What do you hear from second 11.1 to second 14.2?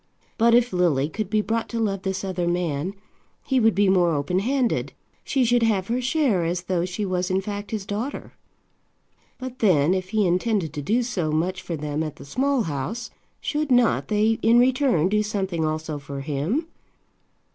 much for them at the Small House, should not